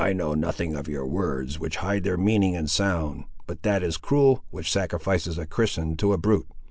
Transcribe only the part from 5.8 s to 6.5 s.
to a brute.